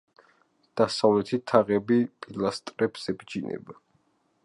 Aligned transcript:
დასავლეთით 0.81 1.45
თაღები 1.53 1.99
პილასტრებს 2.27 3.09
ებჯინება. 3.15 3.83